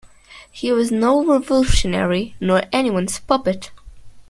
[0.49, 3.69] He was no revolutionary nor anyone's puppet.